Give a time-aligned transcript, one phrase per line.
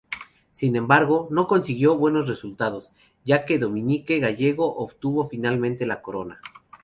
[0.53, 2.91] Sin embargo, no consiguió buenos resultados,
[3.23, 6.41] ya que Dominique Gallego obtuvo finalmente la corona.